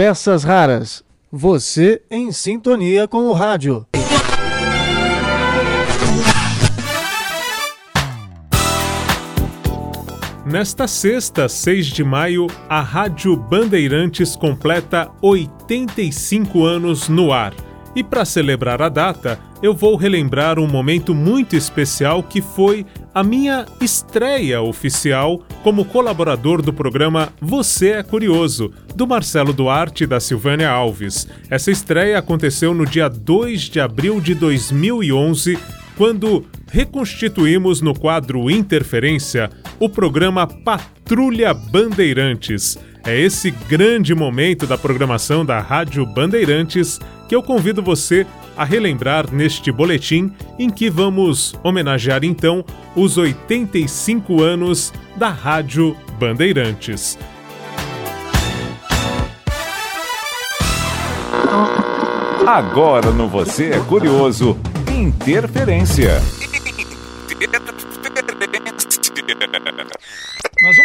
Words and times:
peças 0.00 0.44
raras. 0.44 1.04
Você 1.30 2.00
em 2.10 2.32
sintonia 2.32 3.06
com 3.06 3.26
o 3.26 3.34
rádio. 3.34 3.86
Nesta 10.46 10.88
sexta, 10.88 11.50
6 11.50 11.88
de 11.88 12.02
maio, 12.02 12.46
a 12.66 12.80
Rádio 12.80 13.36
Bandeirantes 13.36 14.34
completa 14.34 15.10
85 15.20 16.64
anos 16.64 17.10
no 17.10 17.30
ar. 17.30 17.52
E 17.94 18.02
para 18.02 18.24
celebrar 18.24 18.80
a 18.80 18.88
data, 18.88 19.38
eu 19.62 19.74
vou 19.74 19.96
relembrar 19.96 20.58
um 20.58 20.66
momento 20.66 21.14
muito 21.14 21.54
especial 21.54 22.22
que 22.22 22.40
foi 22.40 22.86
a 23.14 23.22
minha 23.22 23.66
estreia 23.80 24.62
oficial 24.62 25.42
como 25.62 25.84
colaborador 25.84 26.62
do 26.62 26.72
programa 26.72 27.32
Você 27.40 27.90
é 27.90 28.02
Curioso, 28.02 28.72
do 28.94 29.06
Marcelo 29.06 29.52
Duarte 29.52 30.04
e 30.04 30.06
da 30.06 30.18
Silvânia 30.18 30.70
Alves. 30.70 31.28
Essa 31.50 31.70
estreia 31.70 32.18
aconteceu 32.18 32.72
no 32.72 32.86
dia 32.86 33.08
2 33.08 33.62
de 33.62 33.80
abril 33.80 34.20
de 34.20 34.34
2011, 34.34 35.58
quando 35.96 36.46
reconstituímos 36.70 37.82
no 37.82 37.92
quadro 37.92 38.50
Interferência 38.50 39.50
o 39.78 39.88
programa 39.88 40.46
Patrulha 40.46 41.52
Bandeirantes. 41.52 42.78
É 43.04 43.18
esse 43.18 43.50
grande 43.50 44.14
momento 44.14 44.66
da 44.66 44.78
programação 44.78 45.44
da 45.44 45.58
Rádio 45.58 46.06
Bandeirantes 46.06 46.98
que 47.28 47.34
eu 47.34 47.42
convido 47.42 47.82
você 47.82 48.26
a 48.60 48.64
relembrar 48.64 49.32
neste 49.32 49.72
boletim 49.72 50.30
em 50.58 50.68
que 50.68 50.90
vamos 50.90 51.54
homenagear 51.62 52.22
então 52.24 52.62
os 52.94 53.16
85 53.16 54.42
anos 54.42 54.92
da 55.16 55.30
Rádio 55.30 55.96
Bandeirantes. 56.18 57.18
Agora 62.46 63.10
no 63.10 63.30
Você 63.30 63.70
é 63.70 63.80
Curioso, 63.80 64.58
Interferência. 64.94 66.20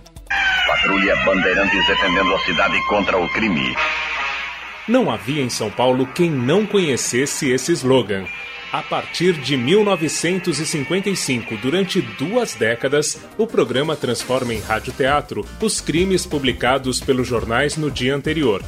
Patrulha 0.66 1.14
Bandeirantes 1.24 1.86
defendendo 1.86 2.34
a 2.34 2.38
cidade 2.40 2.82
contra 2.86 3.18
o 3.18 3.28
crime. 3.28 3.74
Não 4.88 5.10
havia 5.10 5.42
em 5.42 5.50
São 5.50 5.70
Paulo 5.70 6.06
quem 6.06 6.30
não 6.30 6.66
conhecesse 6.66 7.50
esse 7.50 7.72
slogan. 7.72 8.24
A 8.72 8.82
partir 8.82 9.34
de 9.34 9.54
1955, 9.54 11.58
durante 11.58 12.00
duas 12.00 12.54
décadas, 12.54 13.20
o 13.36 13.46
programa 13.46 13.94
transforma 13.94 14.54
em 14.54 14.60
radioteatro 14.60 15.44
os 15.60 15.78
crimes 15.78 16.24
publicados 16.24 16.98
pelos 16.98 17.28
jornais 17.28 17.76
no 17.76 17.90
dia 17.90 18.16
anterior. 18.16 18.64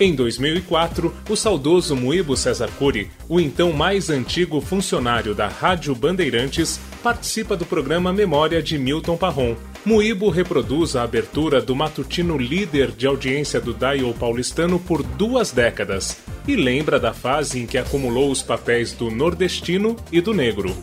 Em 0.00 0.14
2004, 0.14 1.14
o 1.28 1.36
saudoso 1.36 1.94
Muibo 1.94 2.38
Cesar 2.38 2.70
Cury, 2.70 3.10
o 3.28 3.38
então 3.38 3.70
mais 3.70 4.08
antigo 4.08 4.62
funcionário 4.62 5.34
da 5.34 5.46
Rádio 5.46 5.94
Bandeirantes, 5.94 6.80
participa 7.02 7.54
do 7.54 7.66
programa 7.66 8.14
Memória 8.14 8.62
de 8.62 8.78
Milton 8.78 9.18
Parron. 9.18 9.54
Muibo 9.84 10.30
reproduz 10.30 10.96
a 10.96 11.02
abertura 11.02 11.60
do 11.60 11.76
matutino 11.76 12.38
líder 12.38 12.90
de 12.90 13.06
audiência 13.06 13.60
do 13.60 13.74
Dial 13.74 14.14
paulistano 14.14 14.78
por 14.78 15.02
duas 15.02 15.50
décadas 15.50 16.16
e 16.48 16.56
lembra 16.56 16.98
da 16.98 17.12
fase 17.12 17.60
em 17.60 17.66
que 17.66 17.76
acumulou 17.76 18.30
os 18.30 18.40
papéis 18.40 18.92
do 18.92 19.10
nordestino 19.10 19.94
e 20.10 20.22
do 20.22 20.32
negro. 20.32 20.74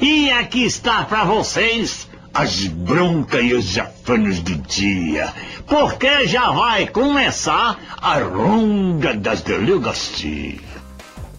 E 0.00 0.30
aqui 0.30 0.64
está 0.64 1.04
para 1.04 1.24
vocês 1.24 2.08
as 2.34 2.66
broncas 2.66 3.44
e 3.44 3.54
os 3.54 3.66
jafanos 3.66 4.40
do 4.40 4.56
dia, 4.56 5.32
porque 5.66 6.26
já 6.26 6.50
vai 6.50 6.88
começar 6.88 7.98
a 8.00 8.18
ronda 8.18 9.14
das 9.14 9.42
delegacias. 9.42 10.58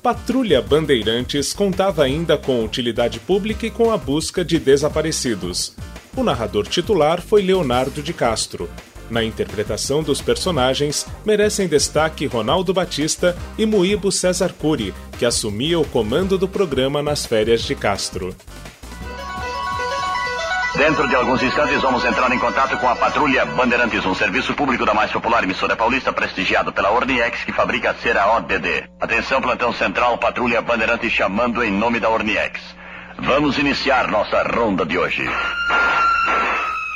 Patrulha 0.01 0.61
Bandeirantes 0.61 1.51
contava 1.53 2.03
ainda 2.03 2.37
com 2.37 2.63
utilidade 2.63 3.19
pública 3.19 3.67
e 3.67 3.71
com 3.71 3.91
a 3.91 3.97
busca 3.97 4.45
de 4.45 4.57
desaparecidos. 4.57 5.75
O 6.15 6.23
narrador 6.23 6.67
titular 6.67 7.21
foi 7.21 7.41
Leonardo 7.41 8.01
de 8.01 8.13
Castro. 8.13 8.69
Na 9.09 9.23
interpretação 9.23 10.03
dos 10.03 10.21
personagens, 10.21 11.05
merecem 11.25 11.67
destaque 11.67 12.25
Ronaldo 12.25 12.73
Batista 12.73 13.37
e 13.57 13.65
Muibo 13.65 14.11
César 14.11 14.53
Cury, 14.53 14.93
que 15.17 15.25
assumia 15.25 15.79
o 15.79 15.85
comando 15.85 16.37
do 16.37 16.47
programa 16.47 17.01
nas 17.01 17.25
férias 17.25 17.61
de 17.61 17.75
Castro. 17.75 18.35
Dentro 20.75 21.07
de 21.07 21.15
alguns 21.15 21.43
instantes 21.43 21.81
vamos 21.81 22.03
entrar 22.05 22.31
em 22.31 22.39
contato 22.39 22.77
com 22.77 22.87
a 22.87 22.95
Patrulha 22.95 23.45
Bandeirantes, 23.45 24.05
um 24.05 24.15
serviço 24.15 24.53
público 24.53 24.85
da 24.85 24.93
mais 24.93 25.11
popular 25.11 25.43
emissora 25.43 25.75
paulista 25.75 26.13
prestigiado 26.13 26.71
pela 26.71 26.91
Orniex 26.91 27.43
que 27.43 27.51
fabrica 27.51 27.91
a 27.91 27.95
cera 27.95 28.37
ODD. 28.37 28.89
Atenção, 28.99 29.41
plantão 29.41 29.73
central, 29.73 30.17
Patrulha 30.17 30.61
Bandeirantes 30.61 31.11
chamando 31.11 31.61
em 31.61 31.71
nome 31.71 31.99
da 31.99 32.09
Orniex. 32.09 32.80
Vamos 33.17 33.57
iniciar 33.57 34.09
nossa 34.09 34.43
ronda 34.43 34.85
de 34.85 34.97
hoje. 34.97 35.23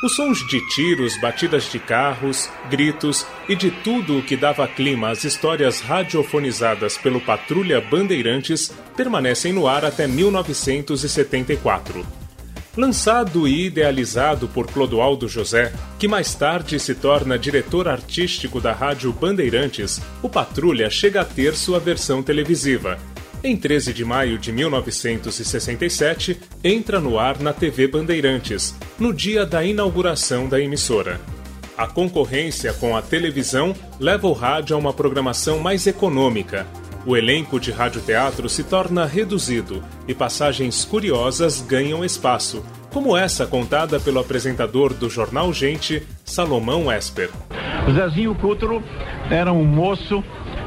Os 0.03 0.15
sons 0.15 0.45
de 0.47 0.59
tiros, 0.69 1.19
batidas 1.19 1.71
de 1.71 1.79
carros, 1.79 2.49
gritos 2.69 3.25
e 3.49 3.55
de 3.55 3.71
tudo 3.71 4.19
o 4.19 4.21
que 4.21 4.37
dava 4.37 4.67
clima 4.67 5.09
às 5.09 5.23
histórias 5.23 5.81
radiofonizadas 5.81 6.97
pelo 6.97 7.19
Patrulha 7.19 7.81
Bandeirantes 7.81 8.71
permanecem 8.95 9.51
no 9.51 9.67
ar 9.67 9.83
até 9.83 10.07
1974. 10.07 12.05
Lançado 12.77 13.47
e 13.47 13.67
idealizado 13.67 14.47
por 14.49 14.67
Clodoaldo 14.67 15.29
José, 15.29 15.73
que 15.97 16.07
mais 16.07 16.35
tarde 16.35 16.77
se 16.79 16.93
torna 16.93 17.39
diretor 17.39 17.87
artístico 17.87 18.59
da 18.59 18.73
Rádio 18.73 19.13
Bandeirantes, 19.13 20.01
o 20.21 20.27
Patrulha 20.29 20.89
chega 20.89 21.21
a 21.21 21.25
ter 21.25 21.55
sua 21.55 21.79
versão 21.79 22.21
televisiva. 22.21 22.99
Em 23.47 23.55
13 23.55 23.93
de 23.93 24.03
maio 24.03 24.39
de 24.39 24.51
1967, 24.51 26.35
entra 26.63 26.99
no 26.99 27.19
ar 27.19 27.39
na 27.39 27.53
TV 27.53 27.87
Bandeirantes, 27.87 28.75
no 28.97 29.13
dia 29.13 29.45
da 29.45 29.63
inauguração 29.63 30.49
da 30.49 30.59
emissora. 30.59 31.21
A 31.77 31.85
concorrência 31.85 32.73
com 32.73 32.97
a 32.97 33.03
televisão 33.03 33.75
leva 33.99 34.25
o 34.25 34.33
rádio 34.33 34.75
a 34.75 34.79
uma 34.79 34.91
programação 34.91 35.59
mais 35.59 35.85
econômica, 35.85 36.65
o 37.05 37.15
elenco 37.15 37.59
de 37.59 37.69
radioteatro 37.69 38.49
se 38.49 38.63
torna 38.63 39.05
reduzido 39.05 39.83
e 40.07 40.15
passagens 40.15 40.83
curiosas 40.83 41.61
ganham 41.61 42.03
espaço, 42.03 42.65
como 42.91 43.15
essa 43.15 43.45
contada 43.45 43.99
pelo 43.99 44.17
apresentador 44.17 44.91
do 44.91 45.07
jornal 45.07 45.53
Gente, 45.53 46.01
Salomão 46.23 46.91
Esper. 46.91 47.29
Zezinho 47.93 48.33
Cutro 48.33 48.81
era 49.29 49.53
um 49.53 49.63
moço 49.63 50.23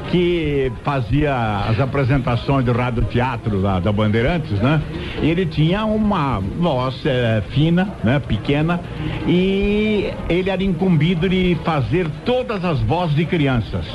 que 0.09 0.71
fazia 0.83 1.65
as 1.69 1.79
apresentações 1.79 2.65
do 2.65 2.71
rádio 2.71 3.03
teatro 3.03 3.61
da, 3.61 3.79
da 3.79 3.91
Bandeirantes, 3.91 4.59
né? 4.59 4.81
Ele 5.21 5.45
tinha 5.45 5.85
uma 5.85 6.39
voz 6.39 7.05
é, 7.05 7.41
fina, 7.49 7.89
né? 8.03 8.19
Pequena 8.19 8.79
e 9.27 10.11
ele 10.27 10.49
era 10.49 10.63
incumbido 10.63 11.29
de 11.29 11.57
fazer 11.63 12.07
todas 12.25 12.63
as 12.65 12.79
vozes 12.81 13.15
de 13.15 13.25
crianças, 13.25 13.85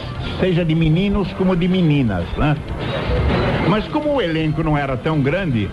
seja 0.41 0.65
de 0.65 0.75
meninos 0.75 1.33
como 1.35 1.57
de 1.57 1.69
meninas, 1.69 2.25
né? 2.37 2.57
Mas 3.69 3.87
como 3.89 4.15
o 4.15 4.21
elenco 4.21 4.63
não 4.63 4.77
era 4.77 4.97
tão 4.97 5.21
grande, 5.21 5.71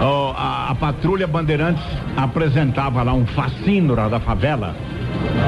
a, 0.00 0.70
a 0.70 0.74
patrulha 0.74 1.26
Bandeirantes 1.26 1.82
apresentava 2.16 3.02
lá 3.02 3.12
um 3.12 3.26
fascínora 3.26 4.08
da 4.08 4.20
favela 4.20 4.74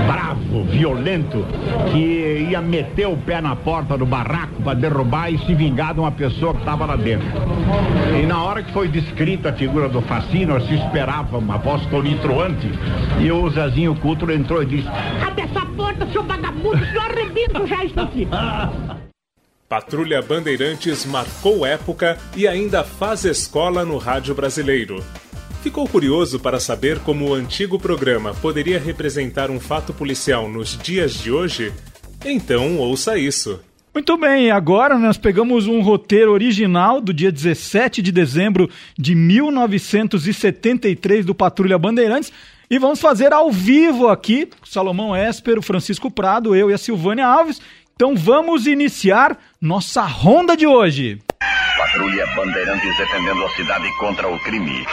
bravo, 0.06 0.64
violento, 0.64 1.44
que 1.92 2.48
ia 2.50 2.60
meter 2.60 3.06
o 3.06 3.16
pé 3.16 3.40
na 3.40 3.56
porta 3.56 3.96
do 3.96 4.06
barraco 4.06 4.62
para 4.62 4.74
derrubar 4.74 5.32
e 5.32 5.38
se 5.38 5.54
vingar 5.54 5.94
de 5.94 6.00
uma 6.00 6.12
pessoa 6.12 6.52
que 6.54 6.60
estava 6.60 6.86
lá 6.86 6.96
dentro. 6.96 7.26
E 8.20 8.26
na 8.26 8.42
hora 8.42 8.62
que 8.62 8.72
foi 8.72 8.88
descrita 8.88 9.50
a 9.50 9.52
figura 9.52 9.88
do 9.88 10.00
fascínio, 10.02 10.60
se 10.66 10.74
esperava 10.74 11.38
uma 11.38 11.58
voz 11.58 11.84
tonitruante 11.86 12.68
e 13.20 13.30
o 13.30 13.48
Zezinho 13.50 13.94
Cultro 13.96 14.32
entrou 14.32 14.62
e 14.62 14.66
disse: 14.66 14.88
Abre 15.24 15.42
essa 15.42 15.64
porta, 15.66 16.06
seu 16.12 16.22
vagabundo, 16.22 16.84
senão 16.86 17.02
arrebento 17.02 17.66
já 17.66 17.84
isso 17.84 18.00
aqui. 18.00 18.28
Patrulha 19.68 20.22
Bandeirantes 20.22 21.04
marcou 21.04 21.66
época 21.66 22.16
e 22.36 22.46
ainda 22.46 22.84
faz 22.84 23.24
escola 23.24 23.84
no 23.84 23.96
rádio 23.96 24.34
brasileiro. 24.34 25.02
Ficou 25.64 25.88
curioso 25.88 26.38
para 26.38 26.60
saber 26.60 26.98
como 26.98 27.30
o 27.30 27.32
antigo 27.32 27.78
programa 27.78 28.34
poderia 28.34 28.78
representar 28.78 29.50
um 29.50 29.58
fato 29.58 29.94
policial 29.94 30.46
nos 30.46 30.76
dias 30.76 31.14
de 31.14 31.32
hoje? 31.32 31.72
Então 32.22 32.76
ouça 32.76 33.16
isso. 33.16 33.58
Muito 33.94 34.14
bem, 34.18 34.50
agora 34.50 34.98
nós 34.98 35.16
pegamos 35.16 35.66
um 35.66 35.80
roteiro 35.80 36.32
original 36.32 37.00
do 37.00 37.14
dia 37.14 37.32
17 37.32 38.02
de 38.02 38.12
dezembro 38.12 38.68
de 38.98 39.14
1973 39.14 41.24
do 41.24 41.34
Patrulha 41.34 41.78
Bandeirantes 41.78 42.30
e 42.68 42.78
vamos 42.78 43.00
fazer 43.00 43.32
ao 43.32 43.50
vivo 43.50 44.08
aqui, 44.08 44.50
Salomão 44.66 45.16
Esper, 45.16 45.58
o 45.58 45.62
Francisco 45.62 46.10
Prado, 46.10 46.54
eu 46.54 46.70
e 46.70 46.74
a 46.74 46.78
Silvânia 46.78 47.26
Alves. 47.26 47.58
Então 47.96 48.14
vamos 48.14 48.66
iniciar 48.66 49.38
nossa 49.58 50.02
ronda 50.02 50.58
de 50.58 50.66
hoje. 50.66 51.20
Patrulha 51.78 52.26
Bandeirantes 52.36 52.98
defendendo 52.98 53.42
a 53.42 53.48
cidade 53.56 53.88
contra 53.98 54.28
o 54.28 54.38
crime. 54.40 54.84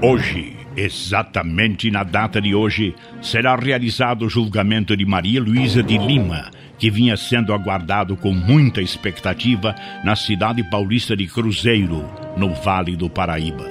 Hoje, 0.00 0.56
exatamente 0.76 1.90
na 1.90 2.02
data 2.02 2.40
de 2.40 2.54
hoje, 2.54 2.94
será 3.20 3.54
realizado 3.54 4.24
o 4.24 4.28
julgamento 4.28 4.96
de 4.96 5.04
Maria 5.06 5.40
Luísa 5.40 5.82
de 5.82 5.96
Lima, 5.96 6.50
que 6.78 6.90
vinha 6.90 7.16
sendo 7.16 7.54
aguardado 7.54 8.16
com 8.16 8.32
muita 8.32 8.80
expectativa 8.80 9.74
na 10.02 10.16
cidade 10.16 10.62
paulista 10.64 11.16
de 11.16 11.26
Cruzeiro, 11.28 12.04
no 12.36 12.52
Vale 12.52 12.96
do 12.96 13.08
Paraíba. 13.08 13.64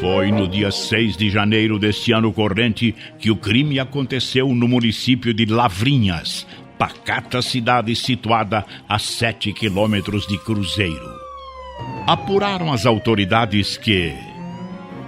Foi 0.00 0.30
no 0.30 0.46
dia 0.46 0.70
6 0.70 1.16
de 1.16 1.30
janeiro 1.30 1.78
deste 1.78 2.12
ano 2.12 2.32
corrente 2.32 2.94
que 3.18 3.30
o 3.30 3.36
crime 3.36 3.80
aconteceu 3.80 4.54
no 4.54 4.68
município 4.68 5.34
de 5.34 5.46
Lavrinhas, 5.46 6.46
pacata 6.78 7.42
cidade 7.42 7.96
situada 7.96 8.64
a 8.88 8.98
7 8.98 9.52
quilômetros 9.52 10.26
de 10.26 10.38
Cruzeiro. 10.38 11.18
Apuraram 12.06 12.72
as 12.72 12.86
autoridades 12.86 13.76
que. 13.76 14.27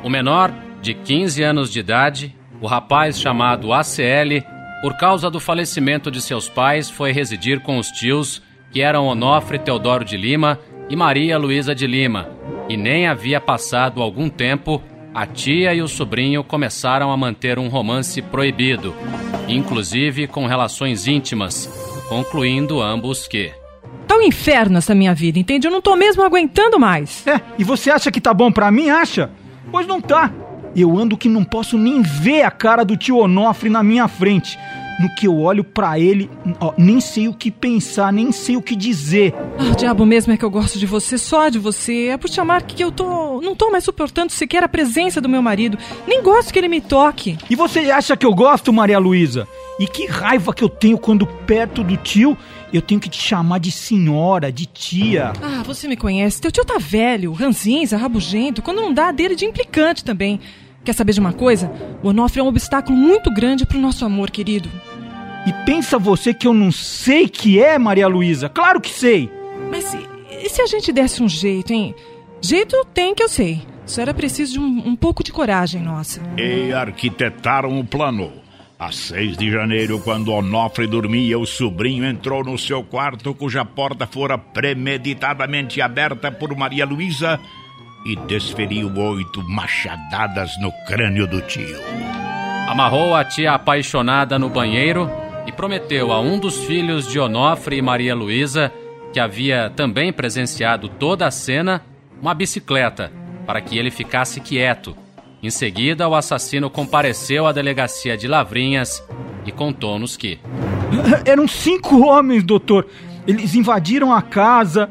O 0.02 0.08
menor, 0.08 0.52
de 0.80 0.94
15 0.94 1.42
anos 1.42 1.70
de 1.70 1.80
idade, 1.80 2.34
o 2.60 2.66
rapaz 2.66 3.20
chamado 3.20 3.72
ACL, 3.72 4.42
por 4.82 4.96
causa 4.96 5.30
do 5.30 5.38
falecimento 5.38 6.10
de 6.10 6.22
seus 6.22 6.48
pais, 6.48 6.88
foi 6.88 7.12
residir 7.12 7.60
com 7.60 7.78
os 7.78 7.88
tios, 7.88 8.42
que 8.72 8.80
eram 8.80 9.06
Onofre 9.06 9.58
Teodoro 9.58 10.04
de 10.04 10.16
Lima 10.16 10.58
e 10.88 10.96
Maria 10.96 11.36
Luísa 11.36 11.74
de 11.74 11.86
Lima, 11.86 12.28
e 12.68 12.76
nem 12.76 13.06
havia 13.06 13.40
passado 13.40 14.02
algum 14.02 14.30
tempo, 14.30 14.82
a 15.14 15.26
tia 15.26 15.74
e 15.74 15.82
o 15.82 15.88
sobrinho 15.88 16.42
começaram 16.42 17.12
a 17.12 17.16
manter 17.16 17.58
um 17.58 17.68
romance 17.68 18.22
proibido, 18.22 18.94
inclusive 19.48 20.26
com 20.26 20.46
relações 20.46 21.06
íntimas, 21.06 21.68
concluindo 22.08 22.80
ambos 22.80 23.28
que. 23.28 23.52
Tá 24.06 24.16
um 24.16 24.22
inferno 24.22 24.78
essa 24.78 24.94
minha 24.94 25.14
vida, 25.14 25.38
entende? 25.38 25.66
Eu 25.66 25.70
não 25.70 25.82
tô 25.82 25.94
mesmo 25.94 26.22
aguentando 26.22 26.78
mais. 26.78 27.26
É, 27.26 27.40
e 27.58 27.64
você 27.64 27.90
acha 27.90 28.10
que 28.10 28.20
tá 28.20 28.32
bom 28.32 28.50
pra 28.50 28.70
mim, 28.70 28.88
acha? 28.88 29.30
Pois 29.70 29.86
não 29.86 30.00
tá. 30.00 30.32
Eu 30.74 30.96
ando 30.96 31.16
que 31.16 31.28
não 31.28 31.44
posso 31.44 31.76
nem 31.76 32.02
ver 32.02 32.42
a 32.42 32.50
cara 32.50 32.84
do 32.84 32.96
tio 32.96 33.16
Onofre 33.18 33.68
na 33.68 33.82
minha 33.82 34.06
frente. 34.06 34.58
No 35.00 35.08
que 35.14 35.26
eu 35.26 35.38
olho 35.38 35.64
pra 35.64 35.98
ele, 35.98 36.30
ó, 36.60 36.74
nem 36.76 37.00
sei 37.00 37.26
o 37.26 37.32
que 37.32 37.50
pensar, 37.50 38.12
nem 38.12 38.30
sei 38.32 38.56
o 38.56 38.60
que 38.62 38.76
dizer. 38.76 39.34
Ah, 39.58 39.72
o 39.72 39.74
diabo 39.76 40.04
mesmo 40.04 40.30
é 40.32 40.36
que 40.36 40.44
eu 40.44 40.50
gosto 40.50 40.78
de 40.78 40.84
você, 40.84 41.16
só 41.16 41.48
de 41.48 41.58
você. 41.58 42.08
É 42.08 42.18
por 42.18 42.28
te 42.28 42.38
amar 42.38 42.60
que 42.62 42.84
eu 42.84 42.92
tô. 42.92 43.40
não 43.40 43.56
tô 43.56 43.70
mais 43.70 43.82
suportando 43.82 44.30
sequer 44.30 44.62
a 44.62 44.68
presença 44.68 45.18
do 45.18 45.28
meu 45.28 45.40
marido. 45.40 45.78
Nem 46.06 46.22
gosto 46.22 46.52
que 46.52 46.58
ele 46.58 46.68
me 46.68 46.82
toque. 46.82 47.38
E 47.48 47.56
você 47.56 47.90
acha 47.90 48.14
que 48.14 48.26
eu 48.26 48.34
gosto, 48.34 48.72
Maria 48.74 48.98
Luísa? 48.98 49.48
E 49.80 49.86
que 49.86 50.06
raiva 50.06 50.52
que 50.52 50.62
eu 50.62 50.68
tenho 50.68 50.98
quando 50.98 51.26
perto 51.26 51.82
do 51.82 51.96
tio 51.96 52.36
eu 52.70 52.82
tenho 52.82 53.00
que 53.00 53.08
te 53.08 53.20
chamar 53.20 53.58
de 53.58 53.72
senhora, 53.72 54.52
de 54.52 54.66
tia. 54.66 55.32
Ah, 55.42 55.62
você 55.64 55.88
me 55.88 55.96
conhece. 55.96 56.38
Teu 56.38 56.52
tio 56.52 56.66
tá 56.66 56.76
velho, 56.78 57.32
ranzinza, 57.32 57.96
rabugento. 57.96 58.60
Quando 58.60 58.82
não 58.82 58.92
dá 58.92 59.10
dele 59.10 59.34
de 59.34 59.46
implicante 59.46 60.04
também. 60.04 60.38
Quer 60.84 60.92
saber 60.92 61.14
de 61.14 61.20
uma 61.20 61.32
coisa? 61.32 61.72
O 62.02 62.08
Onofre 62.08 62.40
é 62.40 62.42
um 62.42 62.48
obstáculo 62.48 62.96
muito 62.96 63.32
grande 63.32 63.64
pro 63.64 63.80
nosso 63.80 64.04
amor, 64.04 64.30
querido. 64.30 64.68
E 65.46 65.52
pensa 65.64 65.98
você 65.98 66.34
que 66.34 66.46
eu 66.46 66.52
não 66.52 66.70
sei 66.70 67.26
que 67.26 67.58
é, 67.58 67.78
Maria 67.78 68.06
Luísa? 68.06 68.50
Claro 68.50 68.82
que 68.82 68.90
sei! 68.90 69.30
Mas 69.70 69.94
e, 69.94 70.06
e 70.44 70.48
se 70.50 70.60
a 70.60 70.66
gente 70.66 70.92
desse 70.92 71.22
um 71.22 71.28
jeito, 71.28 71.72
hein? 71.72 71.94
Jeito 72.42 72.76
tem 72.92 73.14
que 73.14 73.22
eu 73.22 73.28
sei. 73.28 73.62
Só 73.86 74.02
era 74.02 74.12
preciso 74.12 74.52
de 74.52 74.60
um, 74.60 74.88
um 74.88 74.94
pouco 74.94 75.24
de 75.24 75.32
coragem, 75.32 75.82
nossa. 75.82 76.20
E 76.36 76.70
arquitetaram 76.70 77.80
o 77.80 77.84
plano. 77.84 78.30
A 78.80 78.90
6 78.90 79.36
de 79.36 79.50
janeiro, 79.50 80.00
quando 80.00 80.32
Onofre 80.32 80.86
dormia, 80.86 81.38
o 81.38 81.44
sobrinho 81.44 82.02
entrou 82.02 82.42
no 82.42 82.56
seu 82.56 82.82
quarto, 82.82 83.34
cuja 83.34 83.62
porta 83.62 84.06
fora 84.06 84.38
premeditadamente 84.38 85.82
aberta 85.82 86.32
por 86.32 86.56
Maria 86.56 86.86
Luísa 86.86 87.38
e 88.06 88.16
desferiu 88.16 88.90
oito 88.96 89.46
machadadas 89.46 90.50
no 90.62 90.72
crânio 90.86 91.26
do 91.26 91.42
tio. 91.42 91.76
Amarrou 92.66 93.14
a 93.14 93.22
tia 93.22 93.52
apaixonada 93.52 94.38
no 94.38 94.48
banheiro 94.48 95.10
e 95.46 95.52
prometeu 95.52 96.10
a 96.10 96.18
um 96.18 96.38
dos 96.38 96.64
filhos 96.64 97.06
de 97.06 97.20
Onofre 97.20 97.76
e 97.76 97.82
Maria 97.82 98.14
Luísa, 98.14 98.72
que 99.12 99.20
havia 99.20 99.68
também 99.76 100.10
presenciado 100.10 100.88
toda 100.88 101.26
a 101.26 101.30
cena, 101.30 101.82
uma 102.18 102.32
bicicleta, 102.32 103.12
para 103.46 103.60
que 103.60 103.76
ele 103.76 103.90
ficasse 103.90 104.40
quieto. 104.40 104.96
Em 105.42 105.50
seguida, 105.50 106.06
o 106.06 106.14
assassino 106.14 106.68
compareceu 106.68 107.46
à 107.46 107.52
delegacia 107.52 108.16
de 108.16 108.28
Lavrinhas 108.28 109.02
e 109.46 109.50
contou-nos 109.50 110.16
que. 110.16 110.38
Eram 111.24 111.48
cinco 111.48 112.04
homens, 112.04 112.44
doutor. 112.44 112.86
Eles 113.26 113.54
invadiram 113.54 114.12
a 114.12 114.20
casa, 114.20 114.90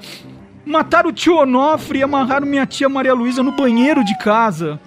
mataram 0.65 1.09
o 1.09 1.13
tio 1.13 1.35
Onofre 1.37 1.99
e 1.99 2.03
amarraram 2.03 2.47
minha 2.47 2.65
tia 2.65 2.89
Maria 2.89 3.13
Luísa 3.13 3.43
no 3.43 3.51
banheiro 3.51 4.03
de 4.03 4.17
casa. 4.17 4.79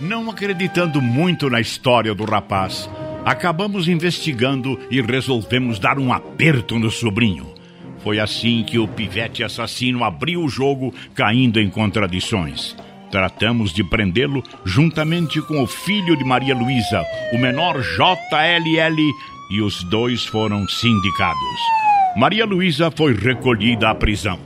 Não 0.00 0.30
acreditando 0.30 1.00
muito 1.00 1.50
na 1.50 1.60
história 1.60 2.14
do 2.14 2.24
rapaz, 2.24 2.88
acabamos 3.24 3.88
investigando 3.88 4.78
e 4.90 5.00
resolvemos 5.00 5.78
dar 5.78 5.98
um 5.98 6.12
aperto 6.12 6.78
no 6.78 6.90
sobrinho. 6.90 7.52
Foi 8.02 8.18
assim 8.18 8.64
que 8.64 8.78
o 8.78 8.88
pivete 8.88 9.44
assassino 9.44 10.02
abriu 10.02 10.42
o 10.42 10.48
jogo, 10.48 10.92
caindo 11.14 11.60
em 11.60 11.70
contradições. 11.70 12.74
Tratamos 13.12 13.74
de 13.74 13.84
prendê-lo 13.84 14.42
juntamente 14.64 15.42
com 15.42 15.62
o 15.62 15.66
filho 15.66 16.16
de 16.16 16.24
Maria 16.24 16.54
Luísa, 16.54 17.04
o 17.34 17.38
menor 17.38 17.78
JLL, 17.82 18.96
e 19.50 19.60
os 19.60 19.84
dois 19.84 20.24
foram 20.24 20.66
sindicados. 20.66 21.60
Maria 22.16 22.46
Luísa 22.46 22.90
foi 22.90 23.14
recolhida 23.14 23.90
à 23.90 23.94
prisão. 23.94 24.40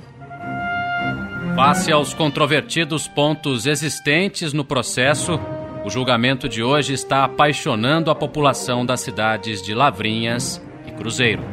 Face 1.54 1.92
aos 1.92 2.12
controvertidos 2.12 3.06
pontos 3.06 3.66
existentes 3.66 4.52
no 4.52 4.64
processo, 4.64 5.40
o 5.85 5.88
julgamento 5.88 6.49
de 6.49 6.61
hoje 6.61 6.92
está 6.92 7.25
apaixonando 7.25 8.11
a 8.11 8.16
população 8.16 8.85
das 8.85 9.00
cidades 9.00 9.62
de 9.62 9.75
Lavrinhas 9.75 10.61
e 10.85 10.90
Cruzeiro. 10.90 11.44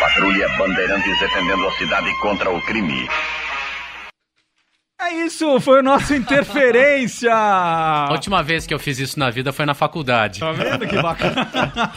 Patrulha 0.00 0.48
Bandeirantes 0.58 1.20
defendendo 1.20 1.64
a 1.64 1.70
cidade 1.72 2.12
contra 2.20 2.50
o 2.50 2.60
crime. 2.62 3.08
É 5.10 5.26
isso, 5.26 5.58
foi 5.58 5.80
o 5.80 5.82
nosso 5.82 6.14
Interferência! 6.14 7.34
A 7.34 8.12
última 8.12 8.44
vez 8.44 8.64
que 8.64 8.72
eu 8.72 8.78
fiz 8.78 8.96
isso 9.00 9.18
na 9.18 9.28
vida 9.28 9.52
foi 9.52 9.66
na 9.66 9.74
faculdade. 9.74 10.38
Tá 10.38 10.52
vendo 10.52 10.86
que 10.86 11.02
bacana? 11.02 11.92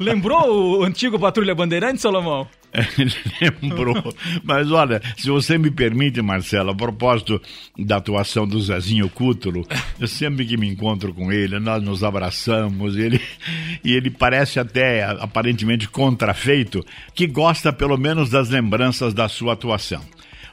Lembrou 0.00 0.80
o 0.80 0.82
antigo 0.82 1.16
Patrulha 1.16 1.54
Bandeirantes, 1.54 2.02
Salomão? 2.02 2.48
Lembrou. 3.62 3.94
Mas 4.42 4.68
olha, 4.72 5.00
se 5.16 5.30
você 5.30 5.56
me 5.56 5.70
permite, 5.70 6.20
Marcelo, 6.20 6.70
a 6.70 6.74
propósito 6.74 7.40
da 7.78 7.98
atuação 7.98 8.48
do 8.48 8.60
Zezinho 8.60 9.08
Cútulo, 9.08 9.64
eu 10.00 10.08
sempre 10.08 10.44
que 10.44 10.56
me 10.56 10.68
encontro 10.68 11.14
com 11.14 11.30
ele, 11.30 11.60
nós 11.60 11.80
nos 11.80 12.02
abraçamos, 12.02 12.96
e 12.96 13.02
ele, 13.02 13.20
e 13.84 13.92
ele 13.92 14.10
parece 14.10 14.58
até 14.58 15.04
aparentemente 15.04 15.88
contrafeito, 15.88 16.84
que 17.14 17.28
gosta 17.28 17.72
pelo 17.72 17.96
menos 17.96 18.28
das 18.28 18.48
lembranças 18.48 19.14
da 19.14 19.28
sua 19.28 19.52
atuação. 19.52 20.02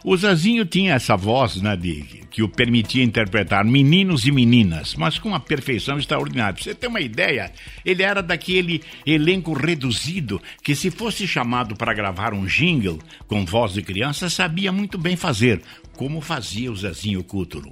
O 0.04 0.16
Zezinho 0.16 0.66
tinha 0.66 0.94
essa 0.94 1.16
voz, 1.16 1.62
né, 1.62 1.76
de, 1.76 2.24
que 2.32 2.42
o 2.42 2.48
permitia 2.48 3.04
interpretar 3.04 3.66
meninos 3.66 4.26
e 4.26 4.32
meninas, 4.32 4.96
mas 4.96 5.18
com 5.18 5.30
uma 5.30 5.40
perfeição 5.40 5.98
extraordinária. 5.98 6.54
Pra 6.54 6.64
você 6.64 6.74
ter 6.74 6.88
uma 6.88 7.02
ideia, 7.02 7.52
ele 7.86 8.02
era 8.02 8.22
daquele 8.22 8.82
elenco 9.06 9.54
reduzido 9.54 10.42
que, 10.64 10.76
se 10.76 10.90
fosse 10.90 11.28
chamado 11.28 11.76
para 11.76 11.94
gravar 11.94 12.34
um 12.34 12.46
jingle 12.46 13.00
com 13.28 13.46
voz 13.46 13.74
de 13.74 13.82
criança, 13.82 14.30
sabia 14.30 14.72
muito 14.72 14.98
bem 14.98 15.16
fazer, 15.16 15.62
como 15.98 16.22
fazia 16.22 16.72
o 16.72 16.76
Zezinho 16.76 17.24
Cútulo. 17.24 17.72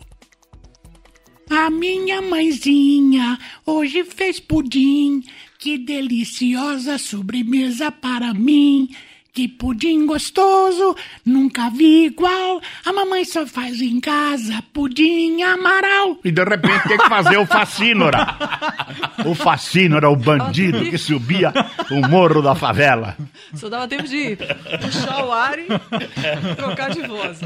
A 1.49 1.69
minha 1.69 2.21
mãezinha 2.21 3.39
hoje 3.65 4.03
fez 4.03 4.37
pudim, 4.37 5.23
que 5.57 5.77
deliciosa 5.77 6.97
sobremesa 6.97 7.89
para 7.89 8.33
mim. 8.33 8.89
Que 9.37 9.47
pudim 9.47 10.07
gostoso, 10.07 10.95
nunca 11.23 11.69
vi 11.69 12.05
igual. 12.05 12.59
A 12.83 12.91
mamãe 12.91 13.23
só 13.23 13.45
faz 13.45 13.79
em 13.79 13.99
casa 13.99 14.63
pudim 14.73 15.43
amaral. 15.43 16.17
E 16.23 16.31
de 16.31 16.43
repente 16.43 16.87
tem 16.87 16.97
que 16.97 17.07
fazer 17.07 17.37
o 17.37 17.45
Facínora. 17.45 18.35
O 19.23 19.35
Facínora, 19.35 20.09
o 20.09 20.15
bandido 20.15 20.89
que 20.89 20.97
subia 20.97 21.53
o 21.91 22.07
morro 22.07 22.41
da 22.41 22.55
favela. 22.55 23.15
Só 23.53 23.69
dava 23.69 23.87
tempo 23.87 24.07
de 24.07 24.39
puxar 24.81 25.23
o 25.23 25.31
ar 25.31 25.59
e 25.59 25.67
trocar 26.55 26.89
de 26.89 27.05
voz. 27.05 27.39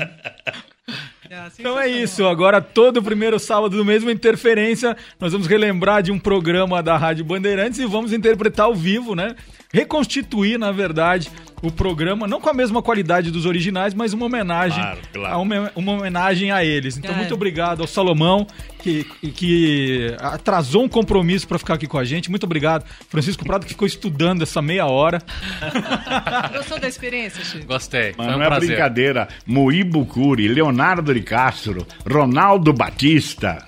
Então 1.60 1.78
é 1.78 1.90
isso, 1.90 2.26
agora 2.26 2.62
todo 2.62 3.04
primeiro 3.04 3.38
sábado 3.38 3.76
do 3.76 3.84
mês, 3.84 4.02
uma 4.02 4.14
interferência, 4.14 4.96
nós 5.20 5.34
vamos 5.34 5.48
relembrar 5.48 6.02
de 6.04 6.12
um 6.12 6.20
programa 6.20 6.82
da 6.82 6.96
Rádio 6.96 7.26
Bandeirantes 7.26 7.80
e 7.80 7.86
vamos 7.86 8.14
interpretar 8.14 8.68
ao 8.68 8.76
vivo, 8.76 9.14
né? 9.14 9.36
Reconstituir, 9.74 10.58
na 10.58 10.72
verdade, 10.72 11.30
o 11.62 11.72
programa, 11.72 12.28
não 12.28 12.42
com 12.42 12.50
a 12.50 12.54
mesma 12.54 12.82
qualidade 12.82 13.30
dos 13.32 13.46
originais, 13.46 13.94
mas 13.94 14.14
uma 14.14 14.26
homenagem, 14.26 14.82
Claro, 14.82 15.00
claro. 15.14 15.34
a 15.36 15.38
uma, 15.38 15.72
uma 15.76 15.92
homenagem 15.94 16.52
a 16.52 16.64
eles. 16.66 16.98
Então, 16.98 17.12
É. 17.14 17.18
muito 17.18 17.34
obrigado 17.34 17.82
ao 17.82 17.88
Salomão, 17.88 18.46
que, 18.80 19.04
que 19.36 20.16
atrasou 20.20 20.84
um 20.84 20.90
compromisso 20.90 21.48
para 21.48 21.60
ficar 21.60 21.76
aqui 21.76 21.88
com 21.88 21.98
a 22.00 22.04
gente. 22.04 22.30
Muito 22.30 22.44
obrigado, 22.46 22.84
Francisco 23.10 23.46
Prado, 23.46 23.64
que 23.66 23.70
ficou 23.74 23.88
estudando 23.88 24.42
essa 24.42 24.62
meia 24.62 24.86
hora. 24.88 25.22
Gostou 26.54 26.80
da 26.80 26.88
experiência, 26.88 27.44
Chico? 27.46 27.68
Gostei, 27.68 28.14
Mas 28.18 28.26
foi 28.26 28.36
um 28.36 28.38
não 28.40 28.44
é 28.46 28.48
prazer. 28.48 28.70
brincadeira. 28.70 29.28
Moibo 29.46 30.06
Curi, 30.06 30.48
Leonardo 30.48 31.14
de 31.14 31.22
Castro, 31.22 31.86
Ronaldo 32.10 32.74
Batista, 32.74 33.66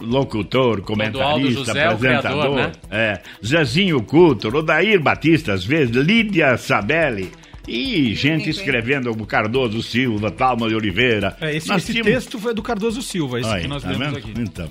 locutor, 0.00 0.80
comentarista, 0.82 1.52
José, 1.64 1.88
o 1.88 1.92
apresentador. 1.92 2.40
criador, 2.42 2.56
né? 2.56 2.72
É, 2.90 3.20
Zezinho 3.44 4.02
Couto, 4.02 4.48
Odair 4.48 5.00
Batista, 5.00 5.52
às 5.52 5.64
vezes, 5.64 5.94
Lídia 5.94 6.56
Sabelli. 6.56 7.30
E 7.68 8.14
gente 8.14 8.50
escrevendo 8.50 9.10
como 9.10 9.24
Cardoso 9.26 9.82
Silva, 9.82 10.30
Talma 10.30 10.68
de 10.68 10.74
Oliveira. 10.74 11.36
É, 11.40 11.54
esse 11.54 11.72
esse 11.72 11.92
tínhamos- 11.92 12.12
texto 12.12 12.38
foi 12.38 12.52
do 12.52 12.62
Cardoso 12.62 13.00
Silva, 13.02 13.38
esse 13.38 13.48
Aí, 13.48 13.62
que 13.62 13.68
nós 13.68 13.82
tá 13.82 13.90
lemos 13.90 14.06
vendo? 14.08 14.18
aqui. 14.18 14.32
Então. 14.40 14.68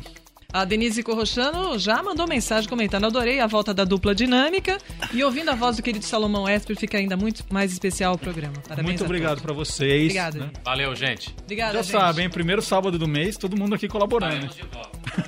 A 0.52 0.66
Denise 0.66 1.04
Corrochano 1.04 1.78
já 1.78 2.02
mandou 2.02 2.28
mensagem 2.28 2.68
comentando. 2.68 3.06
Adorei 3.06 3.40
a 3.40 3.46
volta 3.46 3.72
da 3.72 3.84
dupla 3.84 4.16
dinâmica. 4.16 4.80
E 5.14 5.24
ouvindo 5.24 5.50
a 5.50 5.56
voz 5.56 5.78
do 5.78 5.84
querido 5.84 6.04
Salomão 6.04 6.50
Esper, 6.50 6.76
fica 6.76 6.98
ainda 6.98 7.16
muito 7.16 7.44
mais 7.52 7.72
especial 7.72 8.16
o 8.16 8.18
programa. 8.18 8.56
Parabéns 8.68 8.88
Muito 8.88 9.06
obrigado 9.06 9.42
para 9.42 9.54
vocês. 9.54 10.06
Obrigada. 10.06 10.40
né? 10.40 10.50
Valeu, 10.66 10.96
gente. 10.96 11.36
Obrigada, 11.44 11.74
Já 11.74 11.82
gente. 11.84 11.92
sabem, 11.92 12.30
primeiro 12.30 12.64
sábado 12.64 12.98
do 12.98 13.08
mês, 13.08 13.38
todo 13.38 13.56
mundo 13.56 13.76
aqui 13.76 13.88
colaborando. 13.88 14.50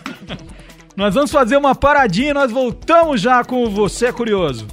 nós 0.98 1.14
vamos 1.14 1.32
fazer 1.32 1.56
uma 1.56 1.76
paradinha 1.76 2.32
e 2.32 2.34
nós 2.34 2.52
voltamos 2.52 3.22
já 3.22 3.44
com 3.44 3.64
o 3.64 3.70
Você 3.70 4.08
é 4.08 4.12
Curioso. 4.12 4.66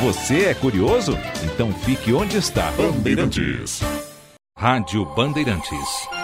Você 0.00 0.46
é 0.46 0.54
curioso? 0.54 1.18
Então 1.42 1.72
fique 1.72 2.12
onde 2.12 2.36
está. 2.36 2.70
Bandeirantes. 2.72 3.80
Rádio 4.56 5.04
Bandeirantes. 5.14 6.15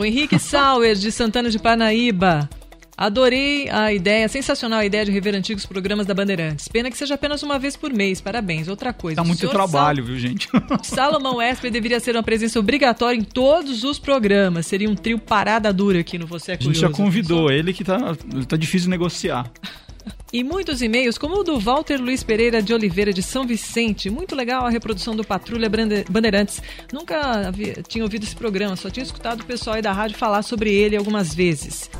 O 0.00 0.04
Henrique 0.04 0.38
Sauer, 0.40 0.94
de 0.96 1.12
Santana 1.12 1.50
de 1.50 1.58
Parnaíba. 1.58 2.48
Adorei 2.96 3.66
a 3.70 3.90
ideia, 3.94 4.28
sensacional 4.28 4.80
a 4.80 4.84
ideia 4.84 5.06
de 5.06 5.10
rever 5.10 5.34
antigos 5.34 5.64
programas 5.64 6.04
da 6.06 6.12
Bandeirantes. 6.12 6.68
Pena 6.68 6.90
que 6.90 6.98
seja 6.98 7.14
apenas 7.14 7.42
uma 7.42 7.58
vez 7.58 7.74
por 7.74 7.90
mês. 7.90 8.20
Parabéns. 8.20 8.68
Outra 8.68 8.92
coisa. 8.92 9.16
Tá 9.16 9.24
muito 9.24 9.48
trabalho, 9.48 10.04
viu, 10.04 10.18
gente? 10.18 10.46
Sal- 10.82 10.84
Salomão 11.12 11.40
Esper 11.40 11.70
deveria 11.70 11.98
ser 11.98 12.14
uma 12.14 12.22
presença 12.22 12.58
obrigatória 12.60 13.16
em 13.18 13.22
todos 13.24 13.84
os 13.84 13.98
programas. 13.98 14.66
Seria 14.66 14.88
um 14.90 14.94
trio 14.94 15.18
parada 15.18 15.72
dura 15.72 16.00
aqui 16.00 16.18
no 16.18 16.26
Você 16.26 16.50
é 16.52 16.54
A 16.54 16.58
Curioso. 16.58 16.78
gente 16.78 16.90
já 16.90 16.94
convidou 16.94 17.50
ele 17.50 17.72
que 17.72 17.82
tá, 17.84 18.14
tá 18.46 18.56
difícil 18.58 18.90
negociar. 18.90 19.50
E 20.32 20.44
muitos 20.44 20.80
e-mails, 20.80 21.18
como 21.18 21.40
o 21.40 21.42
do 21.42 21.58
Walter 21.58 22.00
Luiz 22.00 22.22
Pereira 22.22 22.62
de 22.62 22.72
Oliveira 22.72 23.12
de 23.12 23.20
São 23.20 23.44
Vicente. 23.44 24.08
Muito 24.08 24.36
legal 24.36 24.64
a 24.64 24.70
reprodução 24.70 25.16
do 25.16 25.24
Patrulha 25.24 25.68
Bandeirantes. 26.08 26.62
Nunca 26.92 27.48
havia- 27.48 27.82
tinha 27.86 28.04
ouvido 28.04 28.22
esse 28.22 28.36
programa, 28.36 28.76
só 28.76 28.88
tinha 28.88 29.02
escutado 29.02 29.40
o 29.40 29.44
pessoal 29.44 29.74
aí 29.74 29.82
da 29.82 29.92
rádio 29.92 30.16
falar 30.16 30.42
sobre 30.42 30.72
ele 30.72 30.96
algumas 30.96 31.34
vezes. 31.34 31.90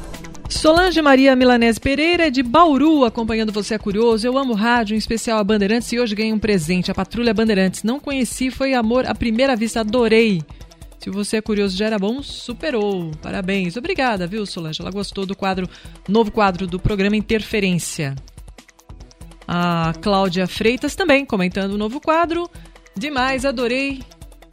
Solange 0.48 1.00
Maria 1.02 1.34
Milanese 1.34 1.80
Pereira 1.80 2.30
de 2.30 2.42
Bauru, 2.42 3.04
acompanhando 3.04 3.52
Você 3.52 3.74
é 3.74 3.78
Curioso. 3.78 4.26
Eu 4.26 4.38
amo 4.38 4.52
rádio, 4.52 4.94
em 4.94 4.98
especial 4.98 5.38
a 5.38 5.44
Bandeirantes, 5.44 5.92
e 5.92 5.98
hoje 5.98 6.14
ganhei 6.14 6.32
um 6.32 6.38
presente, 6.38 6.90
a 6.90 6.94
Patrulha 6.94 7.34
Bandeirantes. 7.34 7.82
Não 7.82 7.98
conheci, 7.98 8.50
foi 8.50 8.74
amor 8.74 9.06
à 9.06 9.14
primeira 9.14 9.56
vista, 9.56 9.80
adorei. 9.80 10.42
Se 11.00 11.08
você 11.08 11.38
é 11.38 11.40
curioso 11.40 11.76
já 11.76 11.86
era 11.86 11.98
bom, 11.98 12.22
superou. 12.22 13.10
Parabéns. 13.22 13.76
Obrigada, 13.76 14.26
viu, 14.26 14.44
Solange? 14.44 14.82
Ela 14.82 14.90
gostou 14.90 15.24
do 15.24 15.34
quadro, 15.34 15.68
novo 16.06 16.30
quadro 16.30 16.66
do 16.66 16.78
programa 16.78 17.16
Interferência. 17.16 18.14
A 19.48 19.94
Cláudia 20.02 20.46
Freitas 20.46 20.94
também 20.94 21.24
comentando 21.24 21.72
o 21.72 21.78
novo 21.78 22.00
quadro. 22.00 22.48
Demais, 22.94 23.46
adorei. 23.46 24.02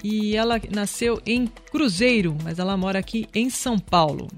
E 0.02 0.38
ela 0.38 0.60
nasceu 0.74 1.22
em 1.26 1.48
Cruzeiro, 1.48 2.38
mas 2.44 2.60
ela 2.60 2.78
mora 2.78 3.00
aqui 3.00 3.28
em 3.36 3.50
São 3.50 3.78
Paulo. 3.78 4.30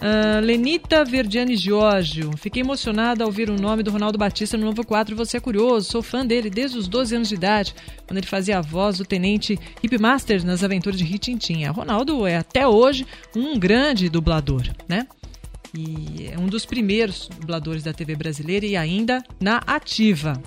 Ah, 0.00 0.40
Lenita 0.40 1.02
Verdiane 1.04 1.56
Giorgio. 1.56 2.30
Fiquei 2.36 2.62
emocionada 2.62 3.24
ao 3.24 3.28
ouvir 3.28 3.48
o 3.48 3.56
nome 3.58 3.82
do 3.82 3.90
Ronaldo 3.90 4.18
Batista 4.18 4.56
no 4.56 4.66
novo 4.66 4.84
quadro 4.84 5.16
Você 5.16 5.38
é 5.38 5.40
Curioso. 5.40 5.90
Sou 5.90 6.02
fã 6.02 6.26
dele 6.26 6.50
desde 6.50 6.76
os 6.76 6.86
12 6.86 7.16
anos 7.16 7.28
de 7.28 7.34
idade, 7.36 7.74
quando 8.06 8.18
ele 8.18 8.26
fazia 8.26 8.58
a 8.58 8.60
voz 8.60 8.98
do 8.98 9.04
tenente 9.04 9.58
Hipmaster 9.82 10.44
nas 10.44 10.62
aventuras 10.62 10.98
de 10.98 11.04
Ritintinha. 11.04 11.70
Ronaldo 11.70 12.26
é 12.26 12.36
até 12.36 12.66
hoje 12.68 13.06
um 13.34 13.58
grande 13.58 14.08
dublador, 14.10 14.62
né? 14.88 15.06
E 15.76 16.28
é 16.32 16.38
um 16.38 16.46
dos 16.46 16.64
primeiros 16.66 17.28
dubladores 17.40 17.82
da 17.82 17.92
TV 17.92 18.14
brasileira 18.14 18.64
e 18.66 18.76
ainda 18.76 19.24
na 19.40 19.56
ativa. 19.66 20.40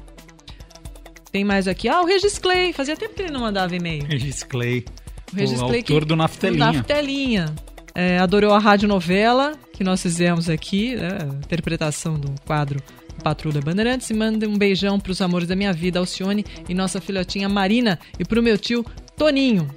Tem 1.32 1.44
mais 1.44 1.68
aqui. 1.68 1.90
Ah, 1.90 2.02
o 2.02 2.06
Regis 2.06 2.38
Clay. 2.38 2.72
Fazia 2.74 2.96
tempo 2.96 3.14
que 3.16 3.24
ele 3.24 3.32
não 3.32 3.42
mandava 3.42 3.76
e-mail. 3.76 4.06
Regis 4.06 4.44
Clay. 4.44 4.86
O 5.34 5.36
Regis 5.36 5.60
o 5.60 5.66
Clay 5.66 5.80
autor 5.80 6.02
que- 6.04 6.08
do 6.08 6.16
Naftelinha. 6.16 6.72
do 6.72 6.78
Naftelinha. 6.78 7.56
É, 8.00 8.20
adorou 8.20 8.54
a 8.54 8.60
radionovela 8.60 9.54
que 9.74 9.84
nós 9.84 10.04
fizemos 10.04 10.52
aqui, 10.52 10.96
né, 10.96 11.18
a 11.20 11.26
interpretação 11.26 12.14
do 12.14 12.30
quadro 12.46 12.80
Patrulha 13.24 13.60
Bandeirantes. 13.60 14.08
E 14.12 14.14
manda 14.14 14.48
um 14.48 14.56
beijão 14.56 15.00
para 15.00 15.12
os 15.12 15.20
amores 15.20 15.48
da 15.48 15.56
minha 15.56 15.74
vida, 15.74 15.98
Alcione 15.98 16.46
e 16.70 16.76
nossa 16.76 17.02
filhotinha 17.02 17.50
Marina. 17.50 17.98
E 18.20 18.24
para 18.24 18.40
o 18.40 18.44
meu 18.44 18.56
tio 18.56 18.86
Toninho. 19.18 19.68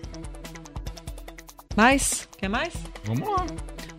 Mais? 1.75 2.29
Quer 2.37 2.51
mais? 2.51 2.75
Vamos 3.07 3.27
lá. 3.27 3.47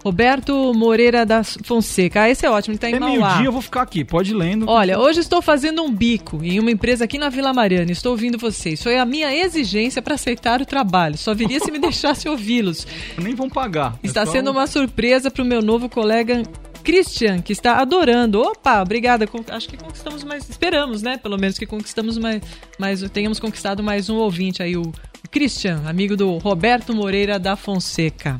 Roberto 0.03 0.73
Moreira 0.73 1.25
da 1.25 1.43
Fonseca. 1.43 2.23
Ah, 2.23 2.29
esse 2.29 2.45
é 2.45 2.49
ótimo, 2.49 2.73
ele 2.73 2.79
tá 2.79 2.89
em 2.89 2.95
Até 2.95 2.99
Mauá. 2.99 3.27
meio-dia 3.29 3.47
eu 3.47 3.51
vou 3.51 3.61
ficar 3.61 3.81
aqui, 3.83 4.03
pode 4.03 4.31
ir 4.31 4.35
lendo. 4.35 4.67
Olha, 4.69 4.99
hoje 4.99 5.19
estou 5.19 5.41
fazendo 5.41 5.83
um 5.83 5.91
bico 5.93 6.39
em 6.43 6.59
uma 6.59 6.71
empresa 6.71 7.03
aqui 7.05 7.17
na 7.17 7.29
Vila 7.29 7.53
Mariana. 7.53 7.91
Estou 7.91 8.11
ouvindo 8.13 8.37
vocês. 8.37 8.81
Foi 8.81 8.97
a 8.97 9.05
minha 9.05 9.33
exigência 9.33 10.01
para 10.01 10.15
aceitar 10.15 10.61
o 10.61 10.65
trabalho. 10.65 11.17
Só 11.17 11.33
viria 11.33 11.59
se 11.59 11.71
me 11.71 11.77
deixasse 11.79 12.27
ouvi-los. 12.27 12.87
Nem 13.21 13.35
vão 13.35 13.49
pagar. 13.49 13.97
Está 14.03 14.21
É 14.21 14.25
só 14.25 14.31
sendo 14.31 14.49
um- 14.49 14.53
uma 14.53 14.67
surpresa 14.67 15.29
para 15.29 15.43
o 15.43 15.45
meu 15.45 15.61
novo 15.61 15.87
colega 15.87 16.41
Christian, 16.83 17.41
que 17.41 17.53
está 17.53 17.77
adorando. 17.77 18.41
Opa, 18.41 18.81
obrigada. 18.81 19.29
Acho 19.49 19.69
que 19.69 19.77
conquistamos 19.77 20.23
mais. 20.23 20.49
Esperamos, 20.49 21.03
né? 21.03 21.17
Pelo 21.17 21.37
menos 21.37 21.59
que 21.59 21.65
conquistamos 21.67 22.17
mais. 22.17 22.41
mais 22.79 23.07
tenhamos 23.11 23.39
conquistado 23.39 23.83
mais 23.83 24.09
um 24.09 24.15
ouvinte 24.15 24.63
aí, 24.63 24.75
o, 24.75 24.81
o 24.81 25.29
Christian, 25.29 25.83
amigo 25.85 26.17
do 26.17 26.37
Roberto 26.39 26.91
Moreira 26.95 27.37
da 27.37 27.55
Fonseca. 27.55 28.39